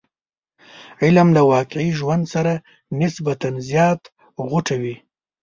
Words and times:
علم 1.03 1.27
له 1.35 1.41
واقعي 1.53 1.89
ژوند 1.99 2.23
سره 2.33 2.53
نسبتا 3.01 3.49
زیات 3.69 4.01
غوټه 4.49 4.75
وي. 4.81 4.95